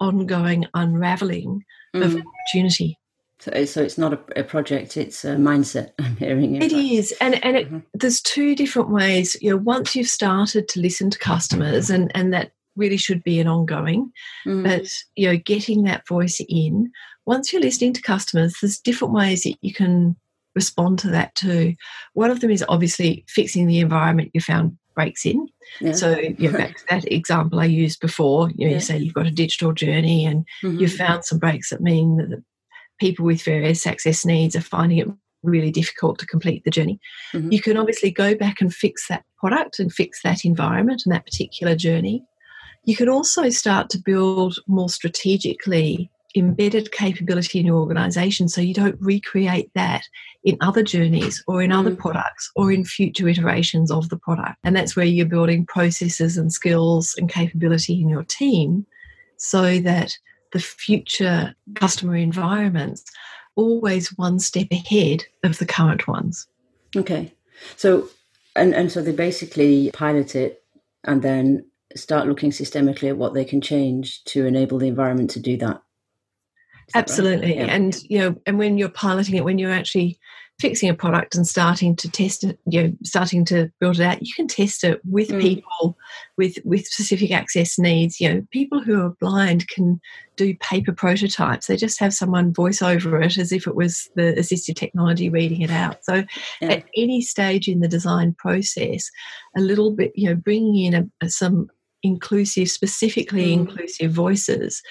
ongoing 0.00 0.66
unraveling 0.74 1.64
mm. 1.94 2.04
of 2.04 2.16
opportunity. 2.16 2.98
So, 3.42 3.64
so 3.64 3.82
it's 3.82 3.98
not 3.98 4.12
a, 4.12 4.40
a, 4.40 4.44
project; 4.44 4.96
it's 4.96 5.24
a 5.24 5.34
mindset. 5.34 5.90
I'm 5.98 6.16
hearing 6.16 6.56
it. 6.56 6.62
It 6.62 6.72
is, 6.72 7.12
and 7.20 7.44
and 7.44 7.56
it, 7.56 7.66
mm-hmm. 7.66 7.78
there's 7.92 8.20
two 8.20 8.54
different 8.54 8.90
ways. 8.90 9.36
You 9.40 9.50
know, 9.50 9.56
once 9.56 9.96
you've 9.96 10.06
started 10.06 10.68
to 10.68 10.80
listen 10.80 11.10
to 11.10 11.18
customers, 11.18 11.90
and 11.90 12.12
and 12.14 12.32
that 12.32 12.52
really 12.76 12.96
should 12.96 13.22
be 13.22 13.40
an 13.40 13.48
ongoing. 13.48 14.12
Mm. 14.46 14.64
But 14.64 14.88
you 15.16 15.28
know, 15.28 15.36
getting 15.36 15.84
that 15.84 16.06
voice 16.06 16.40
in. 16.48 16.90
Once 17.24 17.52
you're 17.52 17.62
listening 17.62 17.92
to 17.92 18.02
customers, 18.02 18.56
there's 18.60 18.80
different 18.80 19.14
ways 19.14 19.42
that 19.44 19.54
you 19.60 19.72
can 19.72 20.16
respond 20.54 20.98
to 20.98 21.08
that 21.08 21.34
too. 21.34 21.74
One 22.14 22.30
of 22.30 22.40
them 22.40 22.50
is 22.50 22.64
obviously 22.68 23.24
fixing 23.28 23.66
the 23.66 23.80
environment 23.80 24.32
you 24.34 24.40
found 24.40 24.76
breaks 24.94 25.24
in. 25.24 25.48
Yeah. 25.80 25.92
So 25.92 26.18
you 26.18 26.50
know, 26.50 26.58
back 26.58 26.76
to 26.76 26.84
that 26.90 27.10
example 27.10 27.60
I 27.60 27.64
used 27.66 28.00
before, 28.00 28.50
you 28.50 28.66
know, 28.66 28.70
yeah. 28.70 28.74
you 28.74 28.80
say 28.80 28.98
you've 28.98 29.14
got 29.14 29.26
a 29.26 29.30
digital 29.30 29.72
journey 29.72 30.26
and 30.26 30.44
mm-hmm. 30.62 30.78
you've 30.78 30.92
found 30.92 31.24
some 31.24 31.38
breaks 31.38 31.70
that 31.70 31.80
mean 31.80 32.16
that 32.16 32.42
people 33.00 33.24
with 33.24 33.42
various 33.42 33.86
access 33.86 34.24
needs 34.24 34.54
are 34.54 34.60
finding 34.60 34.98
it 34.98 35.08
really 35.42 35.70
difficult 35.70 36.18
to 36.18 36.26
complete 36.26 36.64
the 36.64 36.70
journey. 36.70 37.00
Mm-hmm. 37.32 37.52
You 37.52 37.60
can 37.60 37.76
obviously 37.76 38.10
go 38.10 38.34
back 38.34 38.60
and 38.60 38.72
fix 38.72 39.08
that 39.08 39.24
product 39.38 39.78
and 39.78 39.92
fix 39.92 40.22
that 40.22 40.44
environment 40.44 41.02
and 41.04 41.14
that 41.14 41.24
particular 41.24 41.74
journey. 41.74 42.22
You 42.84 42.96
can 42.96 43.08
also 43.08 43.48
start 43.50 43.90
to 43.90 43.98
build 43.98 44.58
more 44.66 44.88
strategically 44.88 46.10
embedded 46.34 46.92
capability 46.92 47.60
in 47.60 47.66
your 47.66 47.76
organization 47.76 48.48
so 48.48 48.60
you 48.60 48.74
don't 48.74 49.00
recreate 49.00 49.70
that 49.74 50.02
in 50.44 50.56
other 50.60 50.82
journeys 50.82 51.42
or 51.46 51.62
in 51.62 51.70
other 51.70 51.90
mm. 51.90 51.98
products 51.98 52.50
or 52.56 52.72
in 52.72 52.84
future 52.84 53.28
iterations 53.28 53.90
of 53.90 54.08
the 54.08 54.16
product. 54.16 54.56
And 54.64 54.74
that's 54.74 54.96
where 54.96 55.06
you're 55.06 55.26
building 55.26 55.66
processes 55.66 56.36
and 56.36 56.52
skills 56.52 57.14
and 57.18 57.28
capability 57.28 58.00
in 58.00 58.08
your 58.08 58.24
team 58.24 58.86
so 59.36 59.78
that 59.80 60.16
the 60.52 60.60
future 60.60 61.54
customer 61.74 62.16
environments 62.16 63.04
always 63.54 64.08
one 64.16 64.38
step 64.38 64.68
ahead 64.70 65.24
of 65.44 65.58
the 65.58 65.66
current 65.66 66.08
ones. 66.08 66.46
Okay. 66.96 67.32
So, 67.76 68.08
and, 68.56 68.74
and 68.74 68.90
so 68.90 69.02
they 69.02 69.12
basically 69.12 69.90
pilot 69.92 70.34
it 70.34 70.62
and 71.04 71.22
then 71.22 71.64
start 71.96 72.28
looking 72.28 72.50
systemically 72.50 73.08
at 73.08 73.16
what 73.16 73.34
they 73.34 73.44
can 73.44 73.60
change 73.60 74.22
to 74.24 74.46
enable 74.46 74.78
the 74.78 74.88
environment 74.88 75.30
to 75.30 75.40
do 75.40 75.56
that. 75.58 75.82
Absolutely. 76.94 77.48
Right? 77.48 77.56
Yeah. 77.56 77.74
And, 77.74 78.02
you 78.08 78.18
know, 78.18 78.36
and 78.46 78.58
when 78.58 78.78
you're 78.78 78.88
piloting 78.88 79.36
it, 79.36 79.44
when 79.44 79.58
you're 79.58 79.72
actually 79.72 80.18
fixing 80.60 80.88
a 80.88 80.94
product 80.94 81.34
and 81.34 81.46
starting 81.46 81.96
to 81.96 82.10
test 82.10 82.44
it, 82.44 82.58
you 82.66 82.82
know, 82.82 82.92
starting 83.02 83.44
to 83.44 83.70
build 83.80 83.98
it 83.98 84.04
out, 84.04 84.22
you 84.22 84.32
can 84.34 84.46
test 84.46 84.84
it 84.84 85.00
with 85.04 85.28
mm. 85.28 85.40
people 85.40 85.96
with 86.36 86.58
with 86.64 86.86
specific 86.86 87.32
access 87.32 87.78
needs. 87.78 88.20
You 88.20 88.32
know, 88.32 88.46
people 88.50 88.80
who 88.80 89.00
are 89.00 89.16
blind 89.20 89.68
can 89.68 90.00
do 90.36 90.54
paper 90.60 90.92
prototypes. 90.92 91.66
They 91.66 91.76
just 91.76 91.98
have 91.98 92.14
someone 92.14 92.54
voice 92.54 92.82
over 92.82 93.20
it 93.20 93.38
as 93.38 93.52
if 93.52 93.66
it 93.66 93.74
was 93.74 94.08
the 94.14 94.34
assistive 94.38 94.76
technology 94.76 95.28
reading 95.28 95.62
it 95.62 95.70
out. 95.70 96.04
So, 96.04 96.24
yeah. 96.60 96.68
at 96.68 96.84
any 96.96 97.22
stage 97.22 97.66
in 97.68 97.80
the 97.80 97.88
design 97.88 98.34
process, 98.38 99.10
a 99.56 99.60
little 99.60 99.90
bit, 99.92 100.12
you 100.14 100.28
know, 100.28 100.36
bringing 100.36 100.76
in 100.76 100.94
a, 100.94 101.26
a, 101.26 101.30
some 101.30 101.68
inclusive, 102.02 102.68
specifically 102.68 103.46
mm. 103.46 103.52
inclusive 103.52 104.12
voices 104.12 104.82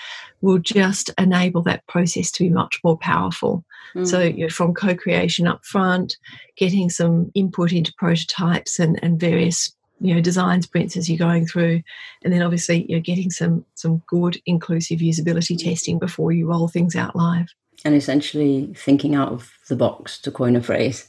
will 0.41 0.59
just 0.59 1.11
enable 1.17 1.61
that 1.63 1.85
process 1.87 2.31
to 2.31 2.43
be 2.43 2.49
much 2.49 2.79
more 2.83 2.97
powerful. 2.97 3.63
Mm. 3.95 4.07
So, 4.07 4.21
you 4.21 4.43
know, 4.45 4.49
from 4.49 4.73
co 4.73 4.95
creation 4.95 5.47
up 5.47 5.65
front, 5.65 6.17
getting 6.55 6.89
some 6.89 7.31
input 7.35 7.71
into 7.71 7.93
prototypes 7.97 8.79
and, 8.79 8.99
and 9.03 9.19
various 9.19 9.75
you 10.01 10.15
know 10.15 10.21
design 10.21 10.61
sprints 10.63 10.97
as 10.97 11.07
you're 11.07 11.17
going 11.17 11.45
through 11.45 11.79
and 12.23 12.33
then 12.33 12.41
obviously 12.41 12.87
you're 12.89 12.99
getting 12.99 13.29
some 13.29 13.63
some 13.75 14.01
good 14.07 14.41
inclusive 14.47 14.99
usability 14.99 15.55
testing 15.55 15.99
before 15.99 16.31
you 16.31 16.47
roll 16.47 16.67
things 16.67 16.95
out 16.95 17.15
live 17.15 17.53
and 17.85 17.93
essentially 17.93 18.73
thinking 18.75 19.13
out 19.13 19.31
of 19.31 19.51
the 19.67 19.75
box 19.75 20.19
to 20.19 20.31
coin 20.31 20.55
a 20.55 20.61
phrase 20.63 21.07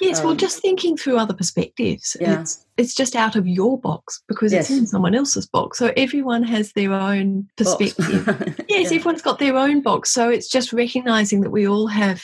Yes, 0.00 0.20
um, 0.20 0.26
well, 0.26 0.34
just 0.36 0.60
thinking 0.60 0.96
through 0.96 1.18
other 1.18 1.34
perspectives. 1.34 2.16
Yeah. 2.20 2.40
It's, 2.40 2.64
it's 2.76 2.94
just 2.94 3.16
out 3.16 3.36
of 3.36 3.48
your 3.48 3.78
box 3.78 4.22
because 4.28 4.52
yes. 4.52 4.70
it's 4.70 4.78
in 4.78 4.86
someone 4.86 5.14
else's 5.14 5.46
box. 5.46 5.78
So 5.78 5.92
everyone 5.96 6.42
has 6.44 6.72
their 6.72 6.92
own 6.92 7.48
perspective. 7.56 8.26
yes, 8.68 8.90
yeah. 8.90 8.96
everyone's 8.96 9.22
got 9.22 9.38
their 9.38 9.56
own 9.56 9.82
box. 9.82 10.10
So 10.10 10.28
it's 10.28 10.48
just 10.48 10.72
recognizing 10.72 11.40
that 11.40 11.50
we 11.50 11.66
all 11.66 11.88
have 11.88 12.22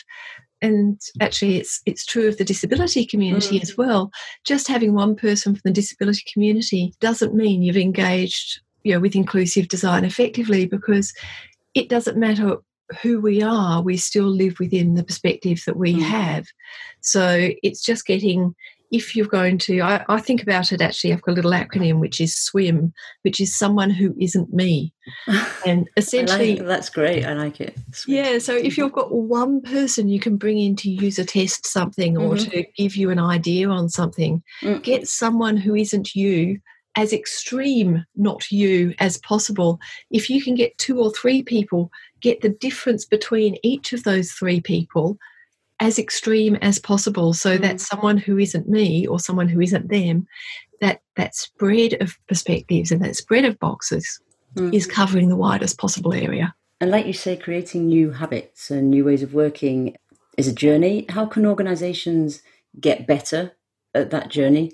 and 0.63 1.01
actually 1.21 1.57
it's 1.57 1.83
it's 1.85 2.07
true 2.07 2.29
of 2.29 2.39
the 2.39 2.45
disability 2.45 3.05
community 3.05 3.59
mm. 3.59 3.63
as 3.63 3.77
well 3.77 4.11
just 4.45 4.69
having 4.69 4.95
one 4.95 5.15
person 5.15 5.53
from 5.53 5.61
the 5.65 5.73
disability 5.73 6.23
community 6.33 6.95
doesn't 7.01 7.35
mean 7.35 7.61
you've 7.61 7.77
engaged 7.77 8.61
you 8.83 8.95
know 8.95 9.01
with 9.01 9.17
inclusive 9.17 9.69
design 9.69 10.05
effectively 10.05 10.65
because 10.65 11.13
it 11.75 11.89
doesn't 11.89 12.17
matter 12.17 12.57
who 13.03 13.21
we 13.21 13.43
are, 13.43 13.83
we 13.83 13.97
still 13.97 14.29
live 14.29 14.59
within 14.59 14.95
the 14.95 15.05
perspective 15.05 15.63
that 15.67 15.77
we 15.77 15.95
mm. 15.95 16.03
have. 16.03 16.47
So 17.01 17.51
it's 17.63 17.83
just 17.83 18.07
getting, 18.07 18.55
if 18.91 19.17
you're 19.17 19.27
going 19.27 19.59
to, 19.59 19.81
I, 19.81 20.05
I, 20.09 20.21
think 20.21 20.43
about 20.43 20.73
it 20.73 20.81
actually, 20.81 21.13
I've 21.13 21.23
got 21.23 21.33
a 21.33 21.35
little 21.35 21.53
acronym 21.53 21.99
which 21.99 22.21
is 22.21 22.37
SWIM, 22.37 22.93
which 23.23 23.41
is 23.41 23.57
someone 23.57 23.91
who 23.91 24.15
isn't 24.21 24.53
me. 24.53 24.93
And 25.67 25.89
essentially, 25.97 26.57
like, 26.57 26.67
that's 26.67 26.91
great. 26.91 27.25
I 27.25 27.33
like 27.33 27.59
it. 27.59 27.75
Swim. 27.93 28.17
Yeah. 28.17 28.39
So 28.39 28.55
if 28.55 28.77
you've 28.77 28.93
got 28.93 29.15
one 29.15 29.63
person 29.63 30.11
you 30.11 30.21
can 30.21 30.37
bring 30.37 30.59
in 30.59 30.77
to 30.77 30.91
use 30.91 31.19
a 31.19 31.25
test 31.25 31.67
something 31.67 32.19
or 32.19 32.35
mm-hmm. 32.35 32.51
to 32.51 32.65
give 32.77 32.97
you 32.97 33.09
an 33.09 33.19
idea 33.19 33.71
on 33.71 33.89
something, 33.89 34.43
mm. 34.61 34.83
get 34.83 35.09
someone 35.09 35.57
who 35.57 35.75
isn't 35.75 36.15
you 36.15 36.61
as 36.97 37.13
extreme, 37.13 38.05
not 38.17 38.51
you, 38.51 38.95
as 38.99 39.19
possible. 39.19 39.81
If 40.11 40.31
you 40.31 40.43
can 40.43 40.55
get 40.55 40.79
two 40.79 41.01
or 41.01 41.11
three 41.13 41.43
people 41.43 41.91
get 42.25 42.41
the 42.41 42.49
difference 42.49 43.05
between 43.05 43.59
each 43.63 43.93
of 43.93 44.03
those 44.05 44.33
three 44.33 44.59
people 44.59 45.19
as 45.79 45.99
extreme 45.99 46.57
as 46.63 46.79
possible 46.79 47.35
so 47.35 47.59
mm. 47.59 47.61
that 47.61 47.81
someone 47.81 48.17
who 48.17 48.39
isn't 48.39 48.67
me 48.67 49.07
or 49.07 49.21
someone 49.21 49.47
who 49.47 49.61
isn't 49.61 49.89
them 49.89 50.27
that 50.81 51.03
that 51.17 51.35
spread 51.35 51.93
of 52.01 52.17
perspectives 52.27 52.91
and 52.91 53.05
that 53.05 53.15
spread 53.15 53.45
of 53.45 53.59
boxes 53.59 54.21
mm. 54.55 54.73
is 54.73 54.87
covering 54.87 55.29
the 55.29 55.37
widest 55.37 55.79
possible 55.79 56.15
area 56.15 56.55
and 56.81 56.91
like 56.91 57.07
you 57.07 57.13
say 57.13 57.37
creating 57.37 57.87
new 57.87 58.11
habits 58.11 58.71
and 58.71 58.91
new 58.91 59.05
ways 59.05 59.23
of 59.23 59.35
working 59.35 59.95
is 60.39 60.49
a 60.49 60.53
journey 60.53 61.05
how 61.11 61.27
can 61.27 61.45
organizations 61.45 62.43
get 62.81 63.07
better 63.07 63.53
at 63.95 64.11
that 64.11 64.31
journey 64.31 64.73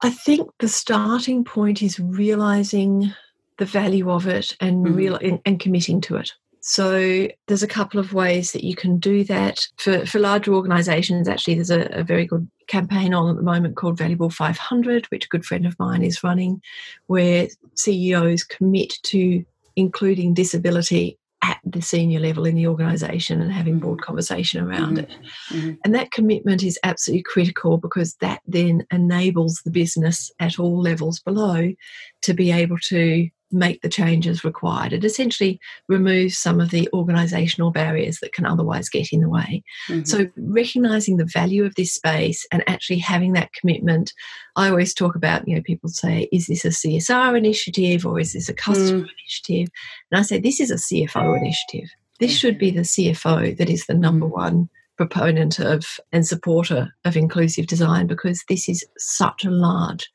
i 0.00 0.08
think 0.08 0.48
the 0.60 0.68
starting 0.68 1.44
point 1.44 1.82
is 1.82 2.00
realizing 2.00 3.12
the 3.58 3.66
value 3.66 4.10
of 4.10 4.26
it 4.26 4.56
and 4.60 4.86
mm. 4.86 4.96
real 4.96 5.16
and, 5.16 5.40
and 5.44 5.60
committing 5.60 6.00
to 6.00 6.16
it 6.16 6.32
so 6.66 7.28
there's 7.46 7.62
a 7.62 7.68
couple 7.68 8.00
of 8.00 8.14
ways 8.14 8.52
that 8.52 8.64
you 8.64 8.74
can 8.74 8.98
do 8.98 9.22
that. 9.24 9.68
For, 9.76 10.06
for 10.06 10.18
larger 10.18 10.54
organisations, 10.54 11.28
actually, 11.28 11.56
there's 11.56 11.70
a, 11.70 11.82
a, 11.92 12.02
very 12.02 12.24
good 12.24 12.48
campaign 12.68 13.12
on 13.12 13.28
at 13.28 13.36
the 13.36 13.42
moment 13.42 13.76
called 13.76 13.98
Valuable 13.98 14.30
500, 14.30 15.04
which 15.06 15.26
a 15.26 15.28
good 15.28 15.44
friend 15.44 15.66
of 15.66 15.78
mine 15.78 16.02
is 16.02 16.24
running, 16.24 16.62
where 17.06 17.48
CEOs 17.74 18.44
commit 18.44 18.94
to 19.02 19.44
including 19.76 20.32
disability 20.32 21.18
at 21.42 21.60
the 21.66 21.82
senior 21.82 22.18
level 22.18 22.46
in 22.46 22.54
the 22.54 22.66
organisation 22.66 23.42
and 23.42 23.52
having 23.52 23.78
broad 23.78 23.98
mm-hmm. 23.98 24.04
conversation 24.04 24.64
around 24.64 24.96
mm-hmm. 24.96 25.12
it. 25.12 25.18
Mm-hmm. 25.50 25.72
And 25.84 25.94
that 25.94 26.12
commitment 26.12 26.62
is 26.62 26.78
absolutely 26.82 27.24
critical 27.24 27.76
because 27.76 28.14
that 28.22 28.40
then 28.46 28.86
enables 28.90 29.60
the 29.66 29.70
business 29.70 30.32
at 30.40 30.58
all 30.58 30.80
levels 30.80 31.20
below 31.20 31.74
to 32.22 32.32
be 32.32 32.50
able 32.50 32.78
to 32.84 33.28
make 33.50 33.82
the 33.82 33.88
changes 33.88 34.44
required. 34.44 34.92
It 34.92 35.04
essentially 35.04 35.60
removes 35.88 36.36
some 36.38 36.60
of 36.60 36.70
the 36.70 36.88
organisational 36.92 37.72
barriers 37.72 38.18
that 38.20 38.32
can 38.32 38.46
otherwise 38.46 38.88
get 38.88 39.12
in 39.12 39.20
the 39.20 39.28
way. 39.28 39.62
Mm-hmm. 39.88 40.04
So, 40.04 40.26
recognising 40.36 41.16
the 41.16 41.24
value 41.24 41.64
of 41.64 41.74
this 41.74 41.94
space 41.94 42.46
and 42.52 42.64
actually 42.66 42.98
having 42.98 43.32
that 43.34 43.52
commitment. 43.52 44.12
I 44.56 44.68
always 44.68 44.94
talk 44.94 45.14
about, 45.14 45.46
you 45.46 45.54
know, 45.54 45.62
people 45.62 45.88
say, 45.88 46.28
is 46.32 46.46
this 46.46 46.64
a 46.64 46.68
CSR 46.68 47.36
initiative 47.36 48.06
or 48.06 48.20
is 48.20 48.32
this 48.32 48.48
a 48.48 48.54
customer 48.54 49.04
mm. 49.04 49.08
initiative? 49.20 49.68
And 50.10 50.18
I 50.18 50.22
say, 50.22 50.38
this 50.38 50.60
is 50.60 50.70
a 50.70 50.76
CFO 50.76 51.36
initiative. 51.36 51.88
This 52.20 52.36
should 52.36 52.58
be 52.58 52.70
the 52.70 52.82
CFO 52.82 53.56
that 53.56 53.68
is 53.68 53.86
the 53.86 53.94
number 53.94 54.26
mm. 54.26 54.32
one 54.32 54.68
proponent 54.96 55.58
of 55.58 55.98
and 56.12 56.26
supporter 56.26 56.94
of 57.04 57.16
inclusive 57.16 57.66
design 57.66 58.06
because 58.06 58.44
this 58.48 58.68
is 58.68 58.84
such 58.98 59.44
a 59.44 59.50
large, 59.50 60.08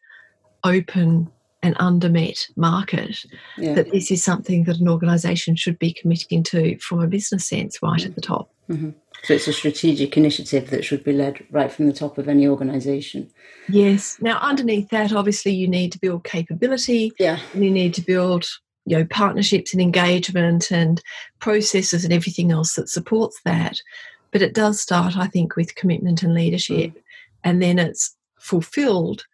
open, 0.63 1.29
and 1.62 1.75
undermet 1.75 2.50
market 2.56 3.25
yeah. 3.58 3.74
that 3.74 3.92
this 3.92 4.12
is 4.12 4.24
something 4.24 4.63
that 4.63 4.80
an 4.80 4.88
organisation 4.88 5.56
should 5.56 5.78
be 5.78 5.94
committing 5.94 6.44
to 6.44 6.78
from 6.80 7.01
a 7.01 7.08
business 7.08 7.48
sense 7.48 7.82
right 7.82 8.06
at 8.06 8.16
the 8.16 8.22
top. 8.22 8.50
Mm-hmm. 8.70 8.92
So 9.24 9.34
it's 9.34 9.48
a 9.48 9.54
strategic 9.54 10.16
initiative 10.16 10.70
that 10.70 10.86
should 10.86 11.04
be 11.04 11.12
led 11.12 11.46
right 11.51 11.72
from 11.72 11.88
the 11.88 11.94
top 11.94 12.18
of 12.18 12.30
any 12.30 12.48
organisation. 12.48 13.30
Yes. 13.68 14.18
Now, 14.22 14.39
underneath 14.39 14.89
that, 14.89 15.12
obviously, 15.12 15.51
you 15.51 15.68
need 15.68 15.92
to 15.92 16.00
build 16.00 16.24
capability. 16.24 17.12
Yeah. 17.20 17.39
you 17.54 17.70
need 17.70 17.94
to 17.96 18.01
build 18.01 18.48
you 18.86 18.98
know 18.98 19.06
partnerships 19.06 19.74
and 19.74 19.82
engagement 19.82 20.72
and 20.72 21.01
processes 21.39 22.04
and 22.04 22.13
everything 22.13 22.51
else 22.51 22.74
that 22.74 22.89
supports 22.89 23.39
that 23.46 23.78
but 24.32 24.42
it 24.42 24.54
does 24.54 24.80
start 24.80 25.18
i 25.18 25.28
think 25.28 25.56
with 25.56 25.75
commitment 25.75 26.24
and 26.24 26.34
leadership 26.34 26.92
mm. 26.92 27.01
and 27.44 27.62
then 27.62 27.78
it's 27.78 28.16
fulfilled 28.39 29.25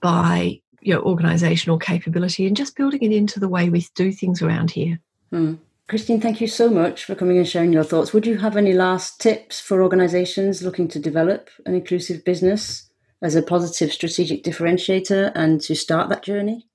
by 0.00 0.61
your 0.82 1.02
organizational 1.02 1.78
capability 1.78 2.46
and 2.46 2.56
just 2.56 2.76
building 2.76 3.02
it 3.02 3.12
into 3.12 3.40
the 3.40 3.48
way 3.48 3.68
we 3.68 3.86
do 3.94 4.12
things 4.12 4.42
around 4.42 4.70
here. 4.70 5.00
Hmm. 5.30 5.54
Christine, 5.88 6.20
thank 6.20 6.40
you 6.40 6.46
so 6.46 6.70
much 6.70 7.04
for 7.04 7.14
coming 7.14 7.36
and 7.36 7.48
sharing 7.48 7.72
your 7.72 7.84
thoughts. 7.84 8.12
Would 8.12 8.26
you 8.26 8.38
have 8.38 8.56
any 8.56 8.72
last 8.72 9.20
tips 9.20 9.60
for 9.60 9.82
organizations 9.82 10.62
looking 10.62 10.88
to 10.88 10.98
develop 10.98 11.50
an 11.66 11.74
inclusive 11.74 12.24
business 12.24 12.88
as 13.20 13.34
a 13.34 13.42
positive 13.42 13.92
strategic 13.92 14.42
differentiator 14.42 15.32
and 15.34 15.60
to 15.62 15.74
start 15.74 16.08
that 16.08 16.22
journey? 16.22 16.66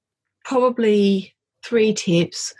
Probably 0.46 1.36
three 1.64 1.94
tips. 1.94 2.54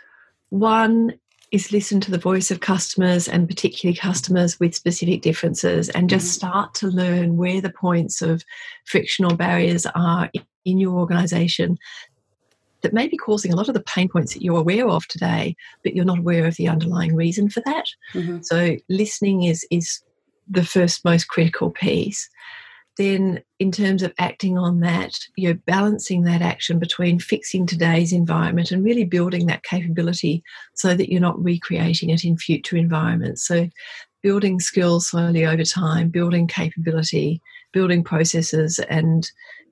One 0.50 1.14
is 1.52 1.72
listen 1.72 2.00
to 2.00 2.10
the 2.10 2.18
voice 2.18 2.50
of 2.50 2.60
customers 2.60 3.26
and 3.28 3.48
particularly 3.48 3.96
customers 3.96 4.60
with 4.60 4.74
specific 4.74 5.22
differences 5.22 5.88
and 5.90 6.10
just 6.10 6.26
mm-hmm. 6.26 6.48
start 6.48 6.74
to 6.74 6.88
learn 6.88 7.36
where 7.36 7.60
the 7.60 7.70
points 7.70 8.20
of 8.20 8.42
frictional 8.84 9.34
barriers 9.34 9.86
are 9.94 10.30
in 10.64 10.78
your 10.78 10.98
organization 10.98 11.78
that 12.82 12.92
may 12.92 13.08
be 13.08 13.16
causing 13.16 13.52
a 13.52 13.56
lot 13.56 13.68
of 13.68 13.74
the 13.74 13.82
pain 13.82 14.08
points 14.08 14.34
that 14.34 14.42
you're 14.42 14.58
aware 14.58 14.88
of 14.88 15.06
today, 15.08 15.56
but 15.82 15.94
you're 15.94 16.04
not 16.04 16.18
aware 16.18 16.46
of 16.46 16.56
the 16.56 16.68
underlying 16.68 17.14
reason 17.14 17.48
for 17.48 17.60
that. 17.66 17.86
Mm-hmm. 18.14 18.38
So 18.42 18.76
listening 18.88 19.44
is 19.44 19.66
is 19.70 20.00
the 20.48 20.64
first 20.64 21.04
most 21.04 21.28
critical 21.28 21.70
piece. 21.70 22.28
Then, 22.96 23.42
in 23.60 23.70
terms 23.70 24.02
of 24.02 24.12
acting 24.18 24.58
on 24.58 24.80
that, 24.80 25.16
you're 25.36 25.54
balancing 25.54 26.22
that 26.22 26.42
action 26.42 26.80
between 26.80 27.20
fixing 27.20 27.64
today's 27.64 28.12
environment 28.12 28.72
and 28.72 28.84
really 28.84 29.04
building 29.04 29.46
that 29.46 29.62
capability 29.62 30.42
so 30.74 30.94
that 30.94 31.08
you're 31.08 31.20
not 31.20 31.42
recreating 31.42 32.10
it 32.10 32.24
in 32.24 32.36
future 32.36 32.76
environments. 32.76 33.46
So, 33.46 33.68
building 34.20 34.58
skills 34.58 35.10
slowly 35.10 35.46
over 35.46 35.62
time, 35.62 36.08
building 36.08 36.48
capability, 36.48 37.40
building 37.72 38.02
processes, 38.02 38.80
and 38.90 39.30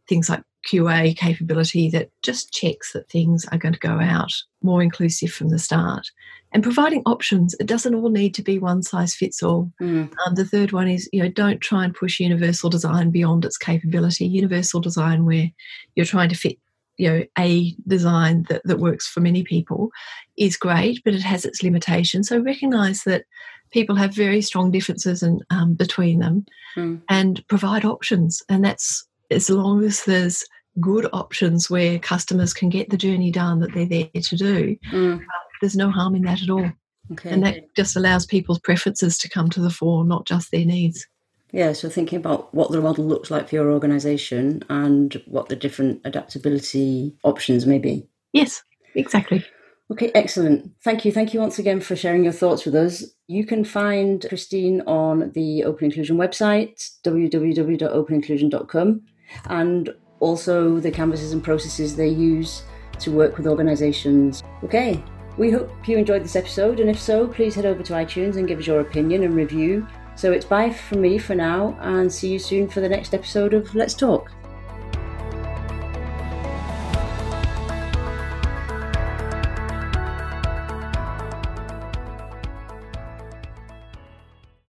things 0.09 0.29
like 0.29 0.43
QA 0.67 1.17
capability 1.17 1.89
that 1.91 2.11
just 2.23 2.53
checks 2.53 2.93
that 2.93 3.09
things 3.09 3.45
are 3.53 3.59
going 3.59 3.75
to 3.75 3.81
go 3.81 4.01
out 4.01 4.33
more 4.63 4.83
inclusive 4.83 5.31
from 5.31 5.49
the 5.51 5.59
start. 5.59 6.11
And 6.53 6.63
providing 6.63 7.03
options. 7.07 7.55
It 7.61 7.67
doesn't 7.67 7.95
all 7.95 8.09
need 8.09 8.35
to 8.35 8.43
be 8.43 8.59
one 8.59 8.83
size 8.83 9.15
fits 9.15 9.43
all. 9.43 9.71
Mm. 9.81 10.11
Um, 10.27 10.35
the 10.35 10.45
third 10.45 10.73
one 10.73 10.89
is, 10.89 11.09
you 11.13 11.23
know, 11.23 11.29
don't 11.29 11.61
try 11.61 11.85
and 11.85 11.95
push 11.95 12.19
universal 12.19 12.71
design 12.71 13.11
beyond 13.11 13.45
its 13.45 13.59
capability. 13.59 14.27
Universal 14.27 14.81
design 14.81 15.25
where 15.25 15.51
you're 15.95 16.07
trying 16.07 16.31
to 16.31 16.35
fit 16.35 16.59
you 16.99 17.11
know 17.11 17.25
a 17.39 17.75
design 17.87 18.47
that, 18.49 18.63
that 18.65 18.79
works 18.79 19.07
for 19.07 19.21
many 19.21 19.43
people 19.43 19.91
is 20.39 20.57
great 20.57 21.03
but 21.05 21.13
it 21.13 21.21
has 21.21 21.45
its 21.45 21.63
limitations 21.63 22.29
so 22.29 22.39
recognize 22.39 23.05
that 23.05 23.25
people 23.71 23.97
have 23.97 24.15
very 24.15 24.41
strong 24.41 24.71
differences 24.71 25.23
in, 25.23 25.41
um, 25.51 25.75
between 25.75 26.21
them 26.21 26.47
mm. 26.75 26.99
and 27.11 27.47
provide 27.49 27.85
options 27.85 28.43
and 28.49 28.65
that's 28.65 29.07
as 29.31 29.51
long 29.51 29.85
as 29.85 30.05
there's 30.05 30.45
good 30.81 31.09
options 31.13 31.71
where 31.71 31.99
customers 31.99 32.53
can 32.53 32.69
get 32.69 32.91
the 32.91 32.97
journey 32.97 33.31
done 33.31 33.61
that 33.61 33.73
they're 33.73 33.87
there 33.87 34.09
to 34.23 34.37
do, 34.37 34.77
mm. 34.93 35.19
uh, 35.19 35.23
there's 35.61 35.77
no 35.77 35.91
harm 35.91 36.15
in 36.15 36.23
that 36.23 36.43
at 36.43 36.51
all. 36.51 36.71
Okay. 37.13 37.31
And 37.31 37.45
that 37.45 37.75
just 37.75 37.97
allows 37.97 38.27
people's 38.27 38.59
preferences 38.59 39.17
to 39.19 39.29
come 39.29 39.49
to 39.51 39.61
the 39.61 39.71
fore, 39.71 40.05
not 40.05 40.27
just 40.27 40.51
their 40.51 40.65
needs. 40.65 41.07
Yeah, 41.53 41.73
so 41.73 41.89
thinking 41.89 42.19
about 42.19 42.53
what 42.53 42.73
the 42.73 42.81
model 42.81 43.05
looks 43.05 43.31
like 43.31 43.49
for 43.49 43.55
your 43.55 43.71
organisation 43.71 44.65
and 44.69 45.23
what 45.27 45.49
the 45.49 45.57
different 45.57 46.01
adaptability 46.05 47.15
options 47.23 47.65
may 47.67 47.79
be. 47.79 48.09
Yes, 48.33 48.63
exactly. 48.95 49.45
Okay, 49.91 50.11
excellent. 50.15 50.73
Thank 50.83 51.05
you. 51.05 51.13
Thank 51.13 51.33
you 51.33 51.39
once 51.39 51.61
again 51.61 51.81
for 51.81 51.95
sharing 51.95 52.25
your 52.25 52.33
thoughts 52.33 52.65
with 52.65 52.75
us. 52.75 53.05
You 53.29 53.47
can 53.47 53.65
find 53.65 54.27
Christine 54.29 54.81
on 54.83 55.31
the 55.33 55.63
Open 55.63 55.85
Inclusion 55.85 56.17
website, 56.17 56.91
www.openinclusion.com, 57.05 59.03
and 59.49 59.95
also 60.21 60.79
the 60.79 60.91
canvases 60.91 61.33
and 61.33 61.43
processes 61.43 61.97
they 61.97 62.09
use 62.09 62.63
to 63.01 63.11
work 63.11 63.37
with 63.37 63.47
organisations. 63.47 64.43
Okay, 64.65 65.03
we 65.37 65.51
hope 65.51 65.71
you 65.87 65.99
enjoyed 65.99 66.25
this 66.25 66.37
episode, 66.37 66.81
and 66.81 66.89
if 66.89 66.99
so, 66.99 67.27
please 67.29 67.55
head 67.55 67.67
over 67.67 67.83
to 67.83 67.93
iTunes 67.93 68.37
and 68.37 68.49
give 68.49 68.59
us 68.59 68.67
your 68.67 68.81
opinion 68.81 69.23
and 69.25 69.35
review. 69.35 69.87
So 70.15 70.33
it's 70.33 70.47
bye 70.47 70.71
from 70.71 71.03
me 71.03 71.19
for 71.19 71.35
now, 71.35 71.77
and 71.81 72.11
see 72.11 72.29
you 72.29 72.39
soon 72.39 72.69
for 72.69 72.81
the 72.81 72.89
next 72.89 73.13
episode 73.13 73.53
of 73.53 73.75
Let's 73.75 73.95
Talk. 73.95 74.31